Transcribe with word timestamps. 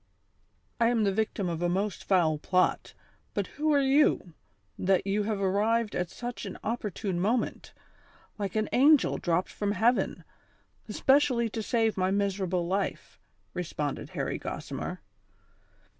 "I 0.81 0.87
am 0.87 1.03
the 1.03 1.13
victim 1.13 1.47
of 1.47 1.61
a 1.61 1.69
most 1.69 2.05
foul 2.05 2.39
plot; 2.39 2.95
but 3.35 3.45
who 3.57 3.71
are 3.71 3.79
you, 3.79 4.33
that 4.79 5.05
you 5.05 5.21
have 5.29 5.39
arrived 5.39 5.95
at 5.95 6.09
such 6.09 6.43
an 6.47 6.57
opportune 6.63 7.19
moment, 7.19 7.71
like 8.39 8.55
an 8.55 8.67
angel 8.71 9.19
dropped 9.19 9.49
from 9.51 9.73
heaven, 9.73 10.23
specially 10.89 11.49
to 11.51 11.61
save 11.61 11.97
my 11.97 12.09
miser 12.09 12.45
able 12.45 12.65
life 12.65 13.19
V" 13.19 13.19
responded 13.59 14.09
Harry 14.09 14.39
Gossimer. 14.39 15.01